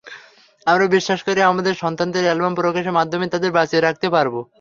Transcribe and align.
আমরা 0.67 0.85
বিশ্বাস 0.87 1.19
করি, 1.23 1.39
আমাদের 1.43 1.73
সন্তানদের 1.73 2.27
অ্যালবাম 2.27 2.53
প্রকাশের 2.55 2.97
মাধ্যমেই 2.99 3.33
তাদের 3.33 3.51
বাঁচিয়ে 3.51 3.81
রাখতে 3.81 4.07
পারব। 4.09 4.33